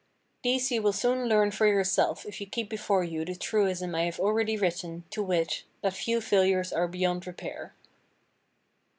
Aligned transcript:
These 0.41 0.71
you 0.71 0.81
will 0.81 0.93
soon 0.93 1.29
learn 1.29 1.51
for 1.51 1.67
yourself 1.67 2.25
if 2.25 2.41
you 2.41 2.47
keep 2.47 2.71
before 2.71 3.03
you 3.03 3.23
the 3.23 3.35
truism 3.35 3.93
I 3.93 4.05
have 4.05 4.19
already 4.19 4.57
written, 4.57 5.03
to 5.11 5.21
wit, 5.21 5.61
that 5.83 5.93
few 5.93 6.19
failures 6.21 6.73
are 6.73 6.87
beyond 6.87 7.27
repair. 7.27 7.75